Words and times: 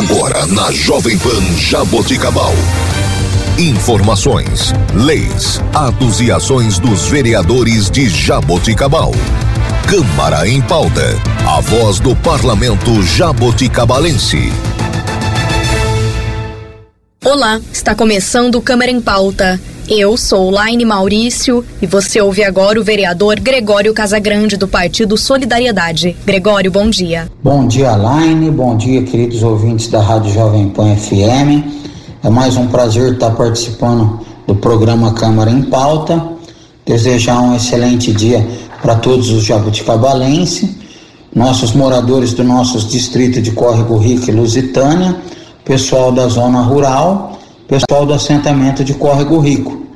Agora 0.00 0.46
na 0.46 0.72
Jovem 0.72 1.18
Pan 1.18 1.42
Jaboticabal. 1.58 2.54
Informações, 3.58 4.72
leis, 4.94 5.60
atos 5.74 6.22
e 6.22 6.32
ações 6.32 6.78
dos 6.78 7.06
vereadores 7.08 7.90
de 7.90 8.08
Jaboticabal. 8.08 9.12
Câmara 9.86 10.48
em 10.48 10.62
pauta. 10.62 11.14
A 11.46 11.60
voz 11.60 12.00
do 12.00 12.16
parlamento 12.16 13.02
jaboticabalense. 13.02 14.50
Olá, 17.22 17.60
está 17.70 17.94
começando 17.94 18.62
Câmara 18.62 18.90
em 18.90 19.02
Pauta. 19.02 19.60
Eu 19.92 20.16
sou 20.16 20.50
Laine 20.50 20.84
Maurício 20.84 21.64
e 21.82 21.86
você 21.86 22.20
ouve 22.20 22.44
agora 22.44 22.80
o 22.80 22.84
vereador 22.84 23.40
Gregório 23.40 23.92
Casagrande 23.92 24.56
do 24.56 24.68
Partido 24.68 25.18
Solidariedade. 25.18 26.16
Gregório, 26.24 26.70
bom 26.70 26.88
dia. 26.88 27.28
Bom 27.42 27.66
dia, 27.66 27.96
Laine. 27.96 28.52
Bom 28.52 28.76
dia, 28.76 29.02
queridos 29.02 29.42
ouvintes 29.42 29.88
da 29.88 30.00
Rádio 30.00 30.32
Jovem 30.32 30.68
Pan 30.68 30.94
FM. 30.94 31.66
É 32.22 32.30
mais 32.30 32.56
um 32.56 32.68
prazer 32.68 33.14
estar 33.14 33.32
participando 33.32 34.20
do 34.46 34.54
programa 34.54 35.12
Câmara 35.12 35.50
em 35.50 35.62
Pauta. 35.62 36.24
Desejar 36.86 37.40
um 37.40 37.56
excelente 37.56 38.12
dia 38.12 38.46
para 38.80 38.94
todos 38.94 39.30
os 39.30 39.42
jabuticabalenses, 39.42 40.70
nossos 41.34 41.72
moradores 41.72 42.32
do 42.32 42.44
nosso 42.44 42.78
distrito 42.86 43.42
de 43.42 43.50
Córrego 43.50 43.98
Rico 43.98 44.30
e 44.30 44.32
Lusitânia, 44.32 45.16
pessoal 45.64 46.12
da 46.12 46.28
zona 46.28 46.60
rural, 46.60 47.39
pessoal 47.70 48.04
do 48.04 48.12
assentamento 48.12 48.82
de 48.82 48.94
Córrego 48.94 49.38
Rico. 49.38 49.86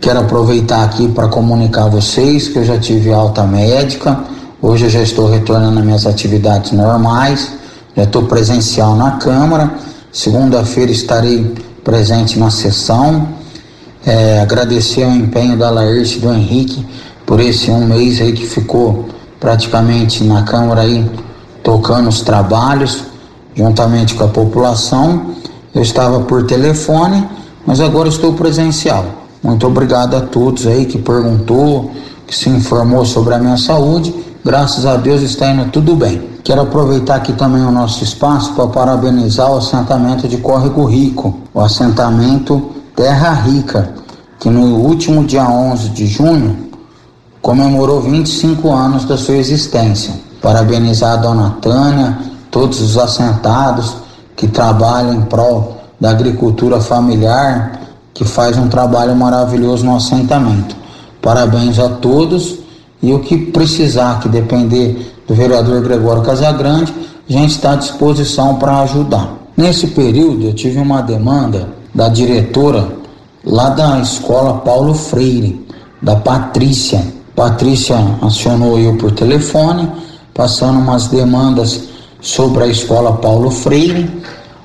Quero 0.00 0.20
aproveitar 0.20 0.82
aqui 0.82 1.06
para 1.08 1.28
comunicar 1.28 1.84
a 1.84 1.88
vocês 1.88 2.48
que 2.48 2.58
eu 2.58 2.64
já 2.64 2.78
tive 2.78 3.12
alta 3.12 3.42
médica, 3.42 4.24
hoje 4.62 4.86
eu 4.86 4.90
já 4.90 5.02
estou 5.02 5.28
retornando 5.28 5.78
às 5.78 5.84
minhas 5.84 6.06
atividades 6.06 6.72
normais, 6.72 7.52
já 7.94 8.04
estou 8.04 8.22
presencial 8.22 8.96
na 8.96 9.18
Câmara, 9.18 9.74
segunda-feira 10.10 10.90
estarei 10.90 11.54
presente 11.84 12.38
na 12.38 12.50
sessão. 12.50 13.28
É, 14.06 14.40
agradecer 14.40 15.04
o 15.04 15.10
empenho 15.10 15.58
da 15.58 15.68
Laerte 15.68 16.16
e 16.16 16.20
do 16.20 16.32
Henrique 16.32 16.86
por 17.26 17.40
esse 17.40 17.70
um 17.70 17.86
mês 17.86 18.22
aí 18.22 18.32
que 18.32 18.46
ficou 18.46 19.10
praticamente 19.38 20.24
na 20.24 20.42
Câmara 20.44 20.80
aí 20.80 21.10
tocando 21.62 22.08
os 22.08 22.22
trabalhos 22.22 23.04
juntamente 23.54 24.14
com 24.14 24.24
a 24.24 24.28
população. 24.28 25.34
Eu 25.74 25.82
estava 25.82 26.20
por 26.20 26.46
telefone, 26.46 27.28
mas 27.66 27.80
agora 27.80 28.08
estou 28.08 28.34
presencial. 28.34 29.04
Muito 29.42 29.66
obrigado 29.66 30.14
a 30.14 30.20
todos 30.20 30.66
aí 30.66 30.86
que 30.86 30.98
perguntou, 30.98 31.90
que 32.26 32.34
se 32.34 32.48
informou 32.48 33.04
sobre 33.04 33.34
a 33.34 33.38
minha 33.38 33.56
saúde. 33.56 34.14
Graças 34.44 34.86
a 34.86 34.96
Deus 34.96 35.20
está 35.22 35.50
indo 35.50 35.70
tudo 35.72 35.96
bem. 35.96 36.30
Quero 36.44 36.60
aproveitar 36.60 37.16
aqui 37.16 37.32
também 37.32 37.62
o 37.62 37.72
nosso 37.72 38.04
espaço 38.04 38.52
para 38.52 38.68
parabenizar 38.68 39.50
o 39.50 39.56
assentamento 39.56 40.28
de 40.28 40.36
Córrego 40.36 40.84
Rico, 40.84 41.40
o 41.52 41.60
assentamento 41.60 42.70
Terra 42.94 43.32
Rica, 43.32 43.94
que 44.38 44.48
no 44.48 44.76
último 44.76 45.24
dia 45.24 45.48
11 45.48 45.88
de 45.88 46.06
junho 46.06 46.68
comemorou 47.42 48.00
25 48.00 48.70
anos 48.70 49.04
da 49.06 49.16
sua 49.16 49.36
existência. 49.36 50.14
Parabenizar 50.40 51.14
a 51.14 51.16
dona 51.16 51.56
Tânia, 51.60 52.16
todos 52.50 52.80
os 52.80 52.96
assentados 52.96 54.03
que 54.44 54.48
trabalham 54.48 55.14
em 55.14 55.22
prol 55.22 55.78
da 55.98 56.10
agricultura 56.10 56.78
familiar, 56.78 57.80
que 58.12 58.26
faz 58.26 58.58
um 58.58 58.68
trabalho 58.68 59.16
maravilhoso 59.16 59.86
no 59.86 59.96
assentamento. 59.96 60.76
Parabéns 61.22 61.78
a 61.78 61.88
todos 61.88 62.58
e 63.02 63.10
o 63.10 63.20
que 63.20 63.38
precisar, 63.38 64.20
que 64.20 64.28
depender 64.28 65.14
do 65.26 65.34
vereador 65.34 65.80
Gregório 65.80 66.22
Casagrande, 66.22 66.92
a 67.26 67.32
gente 67.32 67.52
está 67.52 67.72
à 67.72 67.76
disposição 67.76 68.56
para 68.56 68.80
ajudar. 68.80 69.32
Nesse 69.56 69.86
período 69.86 70.44
eu 70.44 70.52
tive 70.52 70.78
uma 70.78 71.00
demanda 71.00 71.70
da 71.94 72.10
diretora 72.10 72.86
lá 73.42 73.70
da 73.70 73.98
escola 74.00 74.58
Paulo 74.58 74.92
Freire, 74.92 75.66
da 76.02 76.16
Patrícia, 76.16 77.02
Patrícia 77.34 77.96
acionou 78.20 78.78
eu 78.78 78.96
por 78.98 79.10
telefone, 79.12 79.90
passando 80.34 80.78
umas 80.78 81.06
demandas 81.06 81.93
sobre 82.24 82.64
a 82.64 82.66
escola 82.66 83.12
Paulo 83.18 83.50
Freire, 83.50 84.10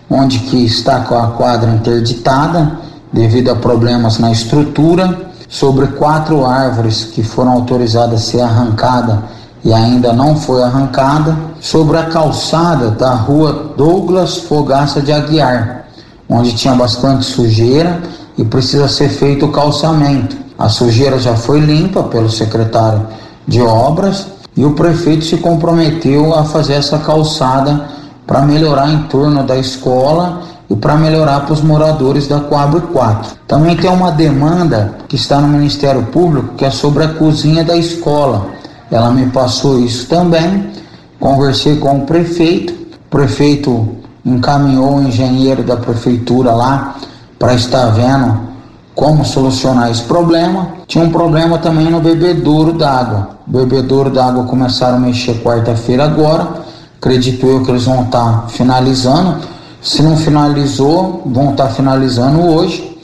onde 0.09 0.39
que 0.39 0.65
está 0.65 1.01
com 1.01 1.15
a 1.15 1.27
quadra 1.27 1.69
interditada 1.69 2.79
devido 3.11 3.49
a 3.51 3.55
problemas 3.55 4.17
na 4.17 4.31
estrutura, 4.31 5.29
sobre 5.49 5.87
quatro 5.87 6.45
árvores 6.45 7.03
que 7.03 7.21
foram 7.21 7.51
autorizadas 7.51 8.21
a 8.21 8.23
ser 8.23 8.41
arrancada 8.41 9.23
e 9.63 9.73
ainda 9.73 10.13
não 10.13 10.37
foi 10.37 10.63
arrancada, 10.63 11.37
sobre 11.59 11.97
a 11.97 12.05
calçada 12.05 12.91
da 12.91 13.13
rua 13.13 13.73
Douglas 13.75 14.37
Fogaça 14.37 15.01
de 15.01 15.11
Aguiar, 15.11 15.85
onde 16.29 16.53
tinha 16.53 16.73
bastante 16.75 17.25
sujeira 17.25 18.01
e 18.37 18.45
precisa 18.45 18.87
ser 18.87 19.09
feito 19.09 19.47
o 19.47 19.51
calçamento. 19.51 20.37
A 20.57 20.69
sujeira 20.69 21.19
já 21.19 21.35
foi 21.35 21.59
limpa 21.59 22.03
pelo 22.03 22.29
secretário 22.29 23.05
de 23.45 23.61
obras 23.61 24.27
e 24.55 24.65
o 24.65 24.71
prefeito 24.71 25.25
se 25.25 25.37
comprometeu 25.37 26.33
a 26.33 26.43
fazer 26.43 26.73
essa 26.73 26.99
calçada 26.99 27.87
para 28.25 28.41
melhorar 28.41 28.89
em 28.91 29.03
torno 29.03 29.43
da 29.43 29.57
escola 29.57 30.41
e 30.69 30.75
para 30.75 30.95
melhorar 30.95 31.41
para 31.41 31.53
os 31.53 31.61
moradores 31.61 32.27
da 32.27 32.39
Coab 32.39 32.79
4. 32.81 33.37
Também 33.47 33.75
tem 33.75 33.89
uma 33.89 34.11
demanda 34.11 34.95
que 35.07 35.15
está 35.15 35.41
no 35.41 35.47
Ministério 35.47 36.03
Público 36.03 36.55
que 36.55 36.65
é 36.65 36.69
sobre 36.69 37.03
a 37.03 37.09
cozinha 37.09 37.63
da 37.63 37.75
escola. 37.75 38.47
Ela 38.91 39.11
me 39.11 39.25
passou 39.27 39.79
isso 39.79 40.07
também. 40.07 40.71
Conversei 41.19 41.77
com 41.77 41.99
o 41.99 42.05
prefeito. 42.05 42.73
O 42.73 43.09
prefeito 43.09 43.95
encaminhou 44.23 44.97
o 44.97 45.01
engenheiro 45.01 45.63
da 45.63 45.77
prefeitura 45.77 46.51
lá 46.51 46.95
para 47.39 47.55
estar 47.55 47.87
vendo 47.87 48.48
como 48.99 49.23
solucionar 49.23 49.89
esse 49.89 50.03
problema. 50.03 50.73
Tinha 50.85 51.05
um 51.05 51.09
problema 51.09 51.57
também 51.57 51.89
no 51.89 52.01
bebedouro 52.01 52.73
d'água. 52.73 53.29
O 53.47 53.51
bebedouro 53.51 54.09
d'água 54.09 54.43
começaram 54.43 54.97
a 54.97 54.99
mexer 54.99 55.41
quarta-feira 55.41 56.03
agora. 56.03 56.65
Acredito 56.97 57.47
eu 57.47 57.63
que 57.63 57.71
eles 57.71 57.85
vão 57.85 58.03
estar 58.03 58.41
tá 58.41 58.47
finalizando. 58.49 59.37
Se 59.81 60.01
não 60.03 60.17
finalizou, 60.17 61.23
vão 61.25 61.51
estar 61.51 61.67
tá 61.67 61.69
finalizando 61.69 62.41
hoje. 62.41 62.97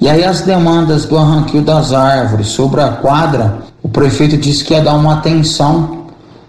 E 0.00 0.08
aí 0.08 0.24
as 0.24 0.40
demandas 0.40 1.04
do 1.04 1.18
arranquio 1.18 1.60
das 1.60 1.92
árvores 1.92 2.46
sobre 2.48 2.80
a 2.80 2.88
quadra, 2.88 3.58
o 3.82 3.88
prefeito 3.90 4.38
disse 4.38 4.64
que 4.64 4.72
ia 4.72 4.80
dar 4.80 4.94
uma 4.94 5.12
atenção 5.12 6.06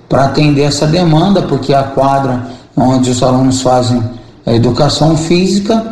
para 0.07 0.23
atender 0.23 0.62
essa 0.62 0.88
demanda, 0.88 1.41
porque 1.41 1.73
a 1.73 1.83
quadra 1.83 2.47
onde 2.77 3.09
os 3.09 3.22
alunos 3.22 3.62
fazem 3.62 4.01
a 4.45 4.53
educação 4.53 5.17
física 5.17 5.85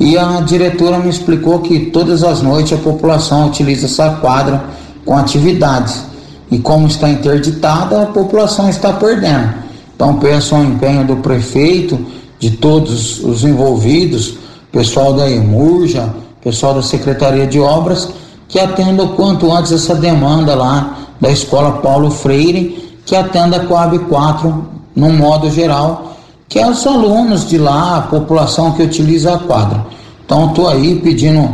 e 0.00 0.16
a 0.16 0.40
diretora 0.40 0.98
me 0.98 1.10
explicou 1.10 1.60
que 1.60 1.78
todas 1.86 2.24
as 2.24 2.40
noites 2.40 2.72
a 2.72 2.82
população 2.82 3.48
utiliza 3.48 3.84
essa 3.84 4.12
quadra 4.12 4.64
com 5.04 5.14
atividades. 5.14 6.02
E 6.50 6.58
como 6.58 6.86
está 6.86 7.10
interditada, 7.10 8.02
a 8.02 8.06
população 8.06 8.70
está 8.70 8.94
perdendo. 8.94 9.52
Então 9.94 10.14
peço 10.14 10.56
o 10.56 10.64
empenho 10.64 11.06
do 11.06 11.16
prefeito, 11.16 11.98
de 12.38 12.52
todos 12.52 13.22
os 13.22 13.44
envolvidos, 13.44 14.38
pessoal 14.72 15.12
da 15.12 15.30
Emurja, 15.30 16.08
pessoal 16.42 16.72
da 16.72 16.82
Secretaria 16.82 17.46
de 17.46 17.60
Obras, 17.60 18.08
que 18.48 18.58
atenda 18.58 19.02
o 19.02 19.10
quanto 19.10 19.52
antes 19.52 19.70
essa 19.70 19.94
demanda 19.94 20.54
lá 20.54 20.96
da 21.20 21.30
Escola 21.30 21.72
Paulo 21.72 22.10
Freire, 22.10 22.96
que 23.04 23.14
atenda 23.14 23.58
a 23.58 23.66
Coab 23.66 23.98
4 23.98 24.64
no 24.96 25.10
modo 25.10 25.50
geral, 25.50 26.09
que 26.50 26.58
é 26.58 26.68
os 26.68 26.84
alunos 26.84 27.48
de 27.48 27.56
lá, 27.56 27.98
a 27.98 28.02
população 28.02 28.72
que 28.72 28.82
utiliza 28.82 29.32
a 29.32 29.38
quadra. 29.38 29.86
Então 30.26 30.48
estou 30.48 30.68
aí 30.68 30.96
pedindo 30.96 31.48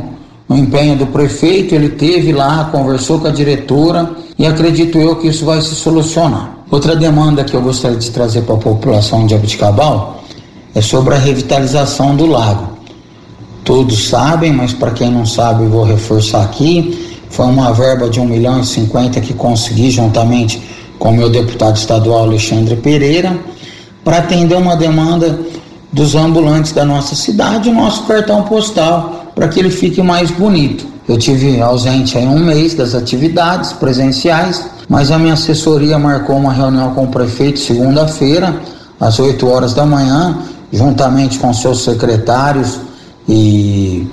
o 0.49 0.55
empenho 0.55 0.97
do 0.97 1.07
prefeito, 1.09 1.75
ele 1.75 1.91
teve 1.91 2.33
lá, 2.33 2.71
conversou 2.73 3.21
com 3.21 3.27
a 3.27 3.31
diretora 3.31 4.11
e 4.39 4.47
acredito 4.47 4.97
eu 4.97 5.17
que 5.17 5.29
isso 5.29 5.45
vai 5.45 5.61
se 5.61 5.75
solucionar. 5.75 6.61
Outra 6.71 6.97
demanda 6.97 7.45
que 7.45 7.55
eu 7.55 7.61
gostaria 7.61 7.99
de 7.99 8.11
trazer 8.11 8.43
para 8.43 8.55
a 8.55 8.59
população 8.59 9.27
de 9.27 9.35
Abuticabal 9.35 10.23
é 10.75 10.81
sobre 10.81 11.15
a 11.15 11.19
revitalização 11.19 12.17
do 12.17 12.25
lago. 12.25 12.67
Todos 13.65 14.09
sabem, 14.09 14.51
mas 14.51 14.73
para 14.73 14.93
quem 14.93 15.11
não 15.11 15.27
sabe, 15.27 15.67
vou 15.67 15.85
reforçar 15.85 16.43
aqui. 16.43 17.19
Foi 17.29 17.45
uma 17.45 17.71
verba 17.71 18.09
de 18.09 18.19
1 18.19 18.25
milhão 18.25 18.61
e 18.61 18.65
50 18.65 19.21
que 19.21 19.35
consegui 19.35 19.91
juntamente 19.91 20.63
com 20.99 21.11
o 21.11 21.13
meu 21.13 21.29
deputado 21.29 21.77
estadual 21.77 22.21
Alexandre 22.21 22.77
Pereira 22.77 23.39
para 24.07 24.19
atender 24.19 24.55
uma 24.55 24.77
demanda 24.77 25.37
dos 25.93 26.15
ambulantes 26.15 26.71
da 26.71 26.85
nossa 26.85 27.17
cidade, 27.17 27.69
o 27.69 27.75
nosso 27.75 28.05
cartão 28.05 28.45
postal, 28.45 29.33
para 29.35 29.49
que 29.49 29.59
ele 29.59 29.69
fique 29.69 30.01
mais 30.01 30.31
bonito. 30.31 30.87
Eu 31.09 31.19
tive 31.19 31.61
ausente 31.61 32.17
aí 32.17 32.25
um 32.25 32.39
mês 32.39 32.73
das 32.73 32.95
atividades 32.95 33.73
presenciais, 33.73 34.65
mas 34.89 35.11
a 35.11 35.19
minha 35.19 35.33
assessoria 35.33 35.99
marcou 35.99 36.37
uma 36.37 36.53
reunião 36.53 36.95
com 36.95 37.03
o 37.03 37.09
prefeito 37.09 37.59
segunda-feira, 37.59 38.55
às 39.01 39.19
8 39.19 39.45
horas 39.49 39.75
da 39.75 39.85
manhã, 39.85 40.39
juntamente 40.73 41.41
com 41.41 41.53
seus 41.53 41.83
secretários 41.83 42.79
e 43.29 44.07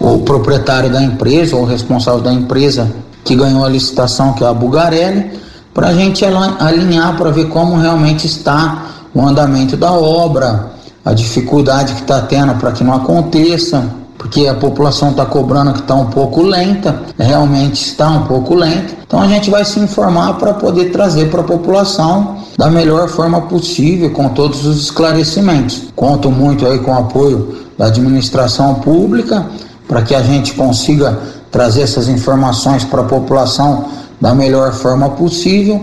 o 0.00 0.20
proprietário 0.20 0.90
da 0.90 1.02
empresa, 1.02 1.56
ou 1.56 1.66
responsável 1.66 2.22
da 2.22 2.32
empresa 2.32 2.90
que 3.22 3.36
ganhou 3.36 3.66
a 3.66 3.68
licitação, 3.68 4.32
que 4.32 4.42
é 4.42 4.46
a 4.46 4.54
Bugarelli, 4.54 5.30
para 5.74 5.88
a 5.88 5.92
gente 5.92 6.24
alinhar 6.24 7.18
para 7.18 7.30
ver 7.30 7.50
como 7.50 7.76
realmente 7.76 8.26
está 8.26 8.95
o 9.16 9.26
andamento 9.26 9.78
da 9.78 9.90
obra, 9.92 10.72
a 11.02 11.14
dificuldade 11.14 11.94
que 11.94 12.02
está 12.02 12.20
tendo 12.20 12.54
para 12.56 12.70
que 12.70 12.84
não 12.84 12.92
aconteça, 12.92 13.82
porque 14.18 14.46
a 14.46 14.52
população 14.52 15.10
está 15.10 15.24
cobrando 15.24 15.72
que 15.72 15.80
está 15.80 15.94
um 15.94 16.10
pouco 16.10 16.42
lenta, 16.42 17.00
realmente 17.18 17.82
está 17.82 18.10
um 18.10 18.26
pouco 18.26 18.54
lenta. 18.54 18.92
Então 19.06 19.18
a 19.18 19.26
gente 19.26 19.48
vai 19.48 19.64
se 19.64 19.80
informar 19.80 20.34
para 20.34 20.52
poder 20.52 20.92
trazer 20.92 21.30
para 21.30 21.40
a 21.40 21.44
população 21.44 22.36
da 22.58 22.68
melhor 22.68 23.08
forma 23.08 23.40
possível, 23.40 24.10
com 24.10 24.28
todos 24.28 24.66
os 24.66 24.82
esclarecimentos. 24.82 25.84
Conto 25.96 26.30
muito 26.30 26.66
aí 26.66 26.78
com 26.80 26.90
o 26.90 26.98
apoio 26.98 27.56
da 27.78 27.86
administração 27.86 28.74
pública 28.74 29.46
para 29.88 30.02
que 30.02 30.14
a 30.14 30.22
gente 30.22 30.52
consiga 30.52 31.18
trazer 31.50 31.80
essas 31.80 32.06
informações 32.06 32.84
para 32.84 33.00
a 33.00 33.04
população 33.04 33.86
da 34.20 34.34
melhor 34.34 34.74
forma 34.74 35.08
possível, 35.08 35.80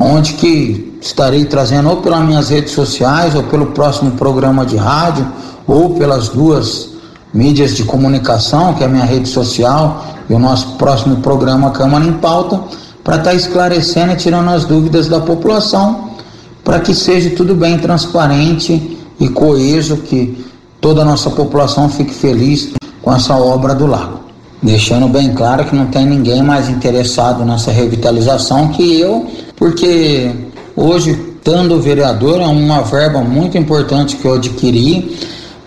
onde 0.00 0.32
que 0.34 0.95
estarei 1.06 1.44
trazendo 1.44 1.88
ou 1.88 1.96
pelas 1.98 2.24
minhas 2.24 2.48
redes 2.48 2.72
sociais 2.72 3.34
ou 3.34 3.42
pelo 3.44 3.66
próximo 3.66 4.12
programa 4.12 4.66
de 4.66 4.76
rádio 4.76 5.26
ou 5.66 5.94
pelas 5.94 6.28
duas 6.28 6.90
mídias 7.32 7.74
de 7.74 7.84
comunicação, 7.84 8.74
que 8.74 8.82
é 8.82 8.86
a 8.86 8.88
minha 8.88 9.04
rede 9.04 9.28
social 9.28 10.04
e 10.28 10.34
o 10.34 10.38
nosso 10.38 10.76
próximo 10.76 11.16
programa 11.16 11.70
Câmara 11.70 12.04
em 12.04 12.14
Pauta, 12.14 12.60
para 13.04 13.16
estar 13.16 13.30
tá 13.30 13.36
esclarecendo 13.36 14.12
e 14.12 14.16
tirando 14.16 14.50
as 14.50 14.64
dúvidas 14.64 15.08
da 15.08 15.20
população, 15.20 16.10
para 16.64 16.80
que 16.80 16.94
seja 16.94 17.30
tudo 17.30 17.54
bem 17.54 17.78
transparente 17.78 18.98
e 19.20 19.28
coeso, 19.28 19.98
que 19.98 20.44
toda 20.80 21.02
a 21.02 21.04
nossa 21.04 21.30
população 21.30 21.88
fique 21.88 22.12
feliz 22.12 22.72
com 23.02 23.14
essa 23.14 23.36
obra 23.36 23.74
do 23.74 23.86
lago. 23.86 24.20
Deixando 24.62 25.06
bem 25.06 25.32
claro 25.32 25.64
que 25.64 25.76
não 25.76 25.86
tem 25.86 26.06
ninguém 26.06 26.42
mais 26.42 26.68
interessado 26.68 27.44
nessa 27.44 27.70
revitalização 27.70 28.68
que 28.68 28.98
eu, 28.98 29.26
porque 29.56 30.45
hoje, 30.76 31.10
estando 31.10 31.80
vereador, 31.80 32.40
é 32.40 32.46
uma 32.46 32.82
verba 32.82 33.20
muito 33.20 33.56
importante 33.56 34.16
que 34.16 34.24
eu 34.24 34.34
adquiri 34.34 35.16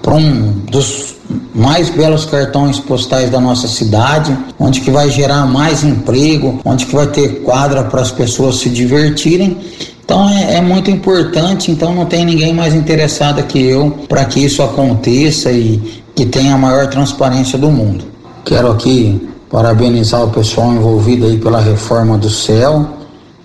para 0.01 0.15
um 0.15 0.51
dos 0.69 1.15
mais 1.53 1.89
belos 1.89 2.25
cartões 2.25 2.79
postais 2.79 3.29
da 3.29 3.39
nossa 3.39 3.67
cidade, 3.67 4.35
onde 4.59 4.81
que 4.81 4.91
vai 4.91 5.09
gerar 5.09 5.45
mais 5.45 5.83
emprego, 5.83 6.59
onde 6.63 6.85
que 6.85 6.95
vai 6.95 7.07
ter 7.07 7.41
quadra 7.43 7.83
para 7.83 8.01
as 8.01 8.11
pessoas 8.11 8.57
se 8.57 8.69
divertirem. 8.69 9.57
Então 10.03 10.27
é, 10.29 10.55
é, 10.55 10.61
muito 10.61 10.89
importante, 10.89 11.71
então 11.71 11.93
não 11.93 12.05
tem 12.05 12.25
ninguém 12.25 12.53
mais 12.53 12.73
interessado 12.73 13.43
que 13.43 13.63
eu 13.63 13.91
para 14.07 14.25
que 14.25 14.43
isso 14.43 14.63
aconteça 14.63 15.51
e 15.51 16.01
que 16.15 16.25
tenha 16.25 16.55
a 16.55 16.57
maior 16.57 16.87
transparência 16.87 17.57
do 17.57 17.69
mundo. 17.69 18.05
Quero 18.43 18.71
aqui 18.71 19.29
parabenizar 19.51 20.23
o 20.23 20.29
pessoal 20.29 20.73
envolvido 20.73 21.27
aí 21.27 21.37
pela 21.37 21.61
reforma 21.61 22.17
do 22.17 22.29
CEL, 22.29 22.87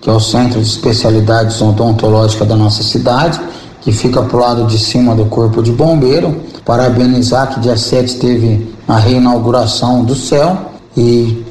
que 0.05 0.09
é 0.11 0.13
o 0.13 0.19
Centro 0.19 0.61
de 0.61 0.67
Especialidades 0.67 1.59
Odontológicas 1.59 2.47
da 2.47 2.55
nossa 2.55 2.83
cidade, 2.83 3.41
que 3.81 3.91
fica 3.91 4.21
pro 4.21 4.37
lado 4.37 4.65
de 4.65 4.77
cima 4.77 5.15
do 5.15 5.25
Corpo 5.25 5.63
de 5.63 5.71
Bombeiro. 5.71 6.43
Parabenizar 6.63 7.51
que 7.51 7.59
dia 7.59 7.75
7 7.75 8.17
teve 8.17 8.71
a 8.87 8.97
reinauguração 8.97 10.03
do 10.03 10.13
CEL 10.13 10.57
e 10.95 11.43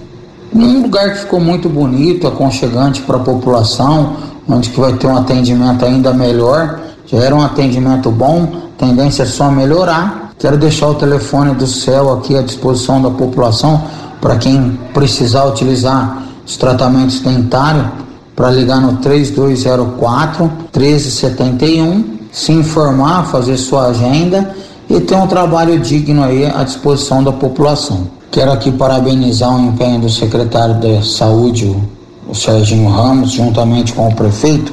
um 0.55 0.83
lugar 0.83 1.15
que 1.15 1.19
ficou 1.23 1.41
muito 1.41 1.69
bonito, 1.69 2.29
aconchegante 2.29 3.03
para 3.03 3.17
a 3.17 3.21
população, 3.21 4.19
onde 4.49 4.71
que 4.71 4.79
vai 4.79 4.93
ter 4.93 5.09
um 5.09 5.17
atendimento 5.17 5.85
ainda 5.85 6.13
melhor. 6.13 6.79
Já 7.07 7.19
era 7.19 7.35
um 7.35 7.43
atendimento 7.43 8.09
bom, 8.09 8.47
tendência 8.79 9.25
é 9.25 9.27
só 9.27 9.51
melhorar. 9.51 10.33
Quero 10.39 10.57
deixar 10.57 10.91
o 10.91 10.95
telefone 10.95 11.57
do 11.57 11.67
céu 11.67 12.13
aqui 12.13 12.37
à 12.37 12.43
disposição 12.43 13.03
da 13.03 13.11
população 13.11 13.83
para 14.21 14.37
quem 14.37 14.79
precisar 14.95 15.45
utilizar 15.47 16.23
os 16.47 16.57
tratamentos 16.57 17.19
dentários 17.19 18.04
para 18.35 18.51
ligar 18.51 18.81
no 18.81 18.97
3204 18.97 20.45
1371, 20.73 22.19
se 22.33 22.53
informar, 22.53 23.27
fazer 23.27 23.57
sua 23.57 23.87
agenda 23.87 24.55
e 24.91 25.01
ter 25.01 25.15
um 25.15 25.27
trabalho 25.27 25.79
digno 25.79 26.23
aí 26.23 26.45
à 26.45 26.65
disposição 26.65 27.23
da 27.23 27.33
população. 27.33 28.09
Quero 28.31 28.51
aqui 28.51 28.73
parabenizar 28.73 29.55
o 29.55 29.61
empenho 29.61 30.01
do 30.01 30.11
secretário 30.11 30.75
da 30.75 31.03
Saúde, 31.03 31.77
o 32.29 32.35
Serginho 32.35 32.89
Ramos, 32.89 33.31
juntamente 33.31 33.93
com 33.93 34.09
o 34.09 34.15
prefeito, 34.15 34.73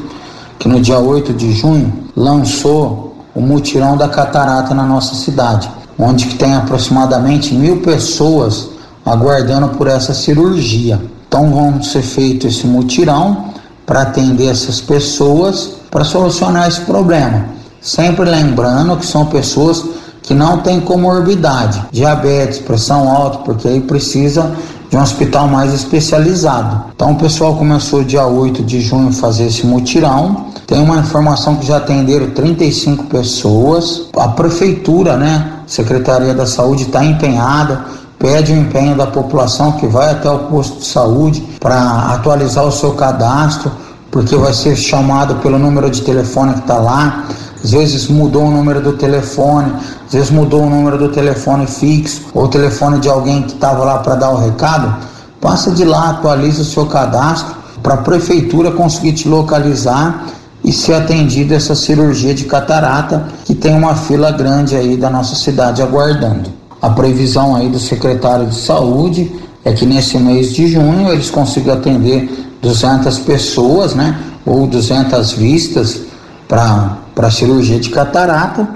que 0.57 0.67
no 0.67 0.81
dia 0.81 0.97
8 0.97 1.31
de 1.33 1.51
junho 1.53 1.93
lançou 2.15 3.15
o 3.35 3.41
mutirão 3.41 3.95
da 3.95 4.09
catarata 4.09 4.73
na 4.73 4.83
nossa 4.83 5.13
cidade, 5.13 5.69
onde 5.97 6.25
que 6.25 6.35
tem 6.35 6.55
aproximadamente 6.55 7.53
mil 7.53 7.77
pessoas 7.77 8.69
aguardando 9.05 9.69
por 9.69 9.87
essa 9.87 10.13
cirurgia. 10.13 10.99
Então 11.27 11.51
vão 11.51 11.81
ser 11.81 12.01
feito 12.01 12.47
esse 12.47 12.65
mutirão 12.65 13.50
para 13.91 14.03
atender 14.03 14.47
essas 14.47 14.79
pessoas 14.79 15.71
para 15.91 16.05
solucionar 16.05 16.65
esse 16.65 16.79
problema. 16.79 17.47
Sempre 17.81 18.23
lembrando 18.23 18.95
que 18.95 19.05
são 19.05 19.25
pessoas 19.25 19.83
que 20.21 20.33
não 20.33 20.59
têm 20.59 20.79
comorbidade, 20.79 21.87
diabetes, 21.91 22.59
pressão 22.59 23.09
alta, 23.09 23.39
porque 23.39 23.67
aí 23.67 23.81
precisa 23.81 24.49
de 24.89 24.95
um 24.95 25.01
hospital 25.01 25.49
mais 25.49 25.73
especializado. 25.73 26.85
Então 26.95 27.11
o 27.11 27.15
pessoal 27.15 27.57
começou 27.57 28.01
dia 28.01 28.25
8 28.25 28.63
de 28.63 28.79
junho 28.79 29.09
a 29.09 29.11
fazer 29.11 29.47
esse 29.47 29.65
mutirão. 29.67 30.45
Tem 30.65 30.79
uma 30.79 30.99
informação 30.99 31.57
que 31.57 31.65
já 31.65 31.75
atenderam 31.75 32.29
35 32.29 33.07
pessoas. 33.07 34.03
A 34.15 34.29
prefeitura, 34.29 35.17
né, 35.17 35.51
Secretaria 35.67 36.33
da 36.33 36.45
Saúde 36.45 36.83
está 36.83 37.03
empenhada, 37.03 37.83
pede 38.17 38.53
o 38.53 38.55
empenho 38.55 38.95
da 38.95 39.07
população 39.07 39.73
que 39.73 39.85
vai 39.85 40.11
até 40.11 40.31
o 40.31 40.39
posto 40.39 40.79
de 40.79 40.85
saúde 40.85 41.50
para 41.61 42.13
atualizar 42.13 42.65
o 42.65 42.71
seu 42.71 42.93
cadastro, 42.95 43.71
porque 44.09 44.35
vai 44.35 44.51
ser 44.51 44.75
chamado 44.75 45.35
pelo 45.35 45.59
número 45.59 45.89
de 45.89 46.01
telefone 46.01 46.55
que 46.55 46.61
está 46.61 46.79
lá. 46.79 47.27
Às 47.63 47.71
vezes 47.71 48.07
mudou 48.07 48.45
o 48.45 48.51
número 48.51 48.81
do 48.81 48.93
telefone, 48.93 49.71
às 50.07 50.11
vezes 50.11 50.31
mudou 50.31 50.63
o 50.63 50.69
número 50.69 50.97
do 50.97 51.09
telefone 51.09 51.67
fixo 51.67 52.23
ou 52.33 52.45
o 52.45 52.47
telefone 52.47 52.99
de 52.99 53.07
alguém 53.07 53.43
que 53.43 53.53
estava 53.53 53.85
lá 53.85 53.99
para 53.99 54.15
dar 54.15 54.31
o 54.31 54.37
recado. 54.37 54.93
Passa 55.39 55.69
de 55.71 55.85
lá, 55.85 56.09
atualiza 56.09 56.63
o 56.63 56.65
seu 56.65 56.87
cadastro 56.87 57.55
para 57.83 57.93
a 57.93 57.97
prefeitura 57.97 58.71
conseguir 58.71 59.13
te 59.13 59.29
localizar 59.29 60.25
e 60.63 60.73
ser 60.73 60.93
atendido 60.93 61.53
essa 61.53 61.75
cirurgia 61.75 62.33
de 62.33 62.45
catarata 62.45 63.27
que 63.45 63.53
tem 63.53 63.75
uma 63.75 63.95
fila 63.95 64.31
grande 64.31 64.75
aí 64.75 64.97
da 64.97 65.11
nossa 65.11 65.35
cidade 65.35 65.81
aguardando. 65.81 66.49
A 66.81 66.89
previsão 66.89 67.55
aí 67.55 67.69
do 67.69 67.79
secretário 67.79 68.47
de 68.47 68.55
saúde 68.55 69.31
é 69.63 69.71
que 69.71 69.85
nesse 69.85 70.17
mês 70.17 70.53
de 70.53 70.67
junho 70.67 71.11
eles 71.11 71.29
consigam 71.29 71.73
atender 71.73 72.29
200 72.61 73.19
pessoas, 73.19 73.95
né, 73.95 74.19
ou 74.45 74.67
200 74.67 75.33
vistas 75.33 76.01
para 76.47 76.97
para 77.15 77.29
cirurgia 77.29 77.79
de 77.79 77.89
catarata. 77.89 78.67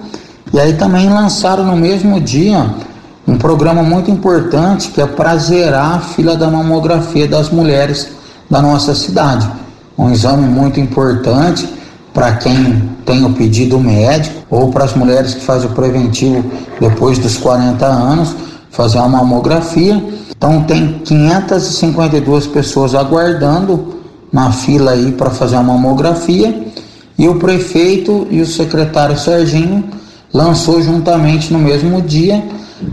E 0.53 0.59
aí 0.59 0.73
também 0.73 1.09
lançaram 1.09 1.63
no 1.63 1.75
mesmo 1.75 2.19
dia 2.19 2.69
um 3.27 3.37
programa 3.37 3.81
muito 3.81 4.11
importante 4.11 4.89
que 4.89 5.01
é 5.01 5.07
para 5.07 5.35
zerar 5.37 5.95
a 5.95 5.99
fila 5.99 6.37
da 6.37 6.47
mamografia 6.47 7.27
das 7.27 7.49
mulheres 7.49 8.09
da 8.49 8.61
nossa 8.61 8.93
cidade. 8.93 9.49
Um 9.97 10.11
exame 10.11 10.45
muito 10.45 10.79
importante 10.79 11.67
para 12.13 12.33
quem 12.33 12.89
tem 13.05 13.25
o 13.25 13.33
pedido 13.33 13.79
médico 13.79 14.45
ou 14.49 14.71
para 14.71 14.85
as 14.85 14.93
mulheres 14.93 15.33
que 15.33 15.41
fazem 15.41 15.69
o 15.69 15.73
preventivo 15.73 16.45
depois 16.79 17.17
dos 17.17 17.37
40 17.37 17.85
anos, 17.85 18.35
fazer 18.69 18.99
uma 18.99 19.09
mamografia. 19.09 20.01
Então 20.37 20.63
tem 20.63 20.99
552 21.03 22.47
pessoas 22.47 22.93
aguardando 22.93 23.95
na 24.31 24.51
fila 24.51 24.91
aí 24.91 25.11
para 25.11 25.29
fazer 25.29 25.55
a 25.55 25.63
mamografia 25.63 26.65
e 27.17 27.27
o 27.27 27.35
prefeito 27.35 28.27
e 28.29 28.41
o 28.41 28.45
secretário 28.45 29.17
Serginho 29.17 29.83
lançou 30.33 30.81
juntamente 30.81 31.53
no 31.53 31.59
mesmo 31.59 32.01
dia 32.01 32.43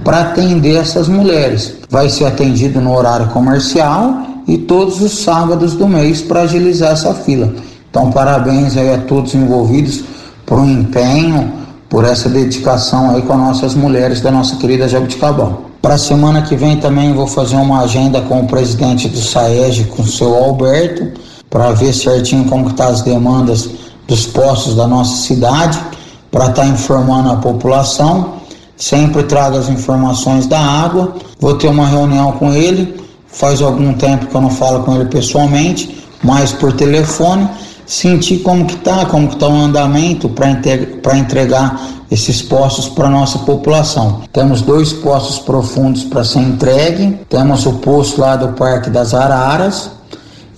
para 0.05 0.21
atender 0.21 0.77
essas 0.77 1.09
mulheres. 1.09 1.75
Vai 1.91 2.09
ser 2.09 2.27
atendido 2.27 2.81
no 2.81 2.97
horário 2.97 3.29
comercial 3.31 4.23
e 4.47 4.57
todos 4.59 5.01
os 5.01 5.19
sábados 5.19 5.75
do 5.75 5.89
mês 5.89 6.23
para 6.23 6.43
agilizar 6.43 6.93
essa 6.93 7.13
fila. 7.13 7.53
Então, 7.91 8.11
parabéns 8.11 8.77
aí 8.77 8.95
a 8.95 8.99
todos 8.99 9.35
envolvidos 9.35 10.05
por 10.47 10.59
um 10.59 10.71
empenho, 10.71 11.53
por 11.89 12.05
essa 12.05 12.29
dedicação 12.29 13.15
aí 13.15 13.23
com 13.23 13.33
as 13.33 13.39
nossas 13.39 13.75
mulheres 13.75 14.21
da 14.21 14.31
nossa 14.31 14.57
querida 14.57 14.89
Jabuticabal. 14.89 15.72
Para 15.83 15.95
a 15.95 15.99
semana 15.99 16.43
que 16.43 16.55
vem 16.55 16.77
também 16.77 17.13
vou 17.13 17.27
fazer 17.27 17.57
uma 17.57 17.81
agenda 17.81 18.21
com 18.21 18.41
o 18.41 18.47
presidente 18.47 19.09
do 19.09 19.19
SAEG, 19.19 19.87
com 19.87 20.03
o 20.03 20.07
seu 20.07 20.33
Alberto, 20.33 21.11
para 21.51 21.73
ver 21.73 21.93
certinho 21.93 22.45
como 22.45 22.71
que 22.71 22.75
tá 22.75 22.87
as 22.87 23.03
demandas 23.03 23.69
dos 24.07 24.25
postos 24.25 24.77
da 24.77 24.87
nossa 24.87 25.17
cidade 25.27 25.79
para 26.31 26.47
estar 26.47 26.63
tá 26.63 26.69
informando 26.69 27.31
a 27.33 27.37
população. 27.37 28.35
Sempre 28.77 29.25
trago 29.25 29.59
as 29.59 29.69
informações 29.69 30.47
da 30.47 30.61
água. 30.61 31.17
Vou 31.41 31.55
ter 31.55 31.67
uma 31.67 31.89
reunião 31.89 32.31
com 32.33 32.55
ele. 32.55 33.03
Faz 33.27 33.61
algum 33.61 33.93
tempo 33.95 34.27
que 34.27 34.35
eu 34.35 34.41
não 34.41 34.51
falo 34.51 34.85
com 34.85 34.95
ele 34.95 35.07
pessoalmente, 35.07 36.05
mas 36.23 36.53
por 36.53 36.73
telefone. 36.73 37.49
Sentir 37.93 38.39
como 38.39 38.65
que 38.65 38.77
tá, 38.77 39.05
como 39.05 39.29
que 39.29 39.37
tá 39.37 39.47
o 39.47 39.53
andamento 39.53 40.27
para 40.27 41.19
entregar 41.19 41.91
esses 42.11 42.41
postos 42.41 42.89
para 42.89 43.07
nossa 43.11 43.41
população. 43.41 44.23
Temos 44.33 44.63
dois 44.63 44.95
postos 44.95 45.39
profundos 45.41 46.03
para 46.03 46.25
ser 46.25 46.39
entregue. 46.39 47.21
Temos 47.29 47.67
o 47.67 47.75
posto 47.75 48.19
lá 48.19 48.35
do 48.35 48.55
Parque 48.55 48.89
das 48.89 49.13
Araras 49.13 49.91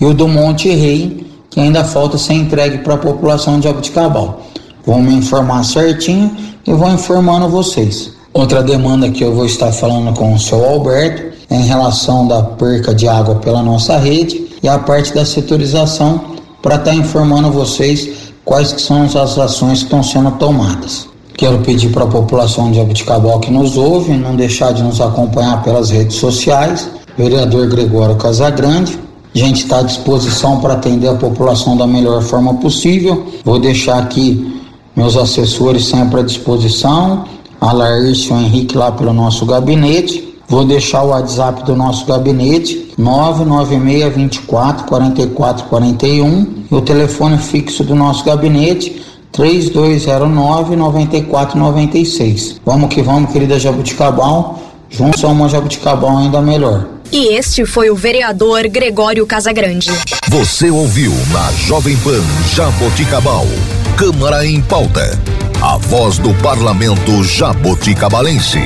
e 0.01 0.05
o 0.05 0.15
do 0.15 0.29
Monte 0.29 0.69
Rei, 0.69 1.29
que 1.51 1.59
ainda 1.59 1.83
falta 1.83 2.17
ser 2.19 2.35
entregue 2.35 2.79
para 2.79 2.95
a 2.95 2.99
população 2.99 3.59
de 3.59 3.67
Abuticabal. 3.67 4.43
Vão 4.87 5.03
me 5.03 5.15
informar 5.15 5.65
certinho 5.65 6.37
e 6.65 6.73
vou 6.73 6.89
informando 6.89 7.49
vocês. 7.49 8.13
Outra 8.33 8.63
demanda 8.63 9.11
que 9.11 9.25
eu 9.25 9.35
vou 9.35 9.45
estar 9.45 9.73
falando 9.73 10.17
com 10.17 10.33
o 10.35 10.39
seu 10.39 10.65
Alberto 10.65 11.37
é 11.51 11.57
em 11.57 11.67
relação 11.67 12.29
da 12.29 12.45
perca 12.45 12.95
de 12.95 13.09
água 13.09 13.35
pela 13.35 13.61
nossa 13.61 13.99
rede 13.99 14.47
e 14.63 14.69
a 14.69 14.79
parte 14.79 15.13
da 15.13 15.25
setorização 15.25 16.34
para 16.65 16.77
estar 16.77 16.95
informando 16.95 17.51
vocês 17.51 18.33
quais 18.43 18.73
que 18.73 18.81
são 18.81 19.03
as 19.03 19.15
ações 19.15 19.81
que 19.81 19.85
estão 19.85 20.03
sendo 20.03 20.31
tomadas. 20.39 21.07
Quero 21.37 21.59
pedir 21.59 21.91
para 21.91 22.05
a 22.05 22.07
população 22.07 22.73
de 22.73 22.81
Abiticabal 22.81 23.39
que 23.39 23.51
nos 23.51 23.77
ouve 23.77 24.17
não 24.17 24.35
deixar 24.35 24.73
de 24.73 24.83
nos 24.83 24.99
acompanhar 24.99 25.63
pelas 25.63 25.91
redes 25.91 26.17
sociais. 26.17 26.89
Vereador 27.19 27.69
Gregório 27.69 28.17
Casagrande. 28.17 28.99
A 29.35 29.39
gente 29.39 29.65
está 29.65 29.81
à 29.81 29.83
disposição 29.83 30.59
para 30.61 30.73
atender 30.73 31.09
a 31.09 31.15
população 31.15 31.77
da 31.77 31.87
melhor 31.87 32.23
forma 32.23 32.55
possível. 32.55 33.27
Vou 33.45 33.59
deixar 33.59 33.99
aqui 33.99 34.63
meus 34.97 35.19
assessores 35.19 35.85
sempre 35.85 36.21
à 36.21 36.23
disposição. 36.23 37.27
A 37.61 37.75
Henrique 38.41 38.75
lá 38.75 38.91
pelo 38.91 39.13
nosso 39.13 39.45
gabinete. 39.45 40.34
Vou 40.49 40.65
deixar 40.65 41.03
o 41.03 41.09
WhatsApp 41.09 41.65
do 41.65 41.75
nosso 41.75 42.07
gabinete 42.07 42.93
996 42.99 44.15
24 44.15 44.85
44 44.87 45.65
41 45.67 46.65
e 46.71 46.75
o 46.75 46.81
telefone 46.81 47.39
fixo 47.39 47.83
do 47.83 47.95
nosso 47.95 48.25
gabinete 48.25 49.03
3209 49.33 50.77
9496. 50.77 52.61
Vamos 52.65 52.89
que 52.89 53.03
vamos, 53.03 53.33
querida 53.33 53.59
Jabuticabal. 53.59 54.61
Juntos 54.89 55.21
somos 55.21 55.51
Jabuticabal 55.51 56.19
ainda 56.19 56.41
melhor. 56.41 56.87
E 57.11 57.35
este 57.35 57.65
foi 57.65 57.91
o 57.91 57.97
vereador 57.97 58.69
Gregório 58.69 59.27
Casagrande. 59.27 59.91
Você 60.29 60.71
ouviu 60.71 61.13
na 61.33 61.51
Jovem 61.53 61.97
Pan 61.99 62.23
Jaboticabal. 62.55 63.47
Câmara 63.97 64.47
em 64.47 64.61
pauta. 64.61 65.19
A 65.63 65.79
voz 65.79 66.19
do 66.19 66.35
parlamento 66.35 67.23
jaboticabalense. 67.25 68.61